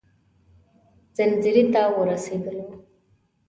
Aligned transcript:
سنځري 1.15 1.63
ته 1.73 1.81
ورسېدلو. 1.95 2.63